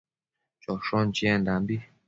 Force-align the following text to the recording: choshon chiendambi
choshon 0.61 1.05
chiendambi 1.15 1.75